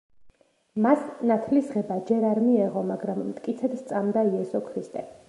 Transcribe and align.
მას 0.85 1.03
ნათლისღება 1.31 1.97
ჯერ 2.11 2.25
არ 2.31 2.41
მიეღო, 2.47 2.83
მაგრამ 2.93 3.21
მტკიცედ 3.29 3.77
სწამდა 3.83 4.25
იესო 4.31 4.65
ქრისტე. 4.73 5.07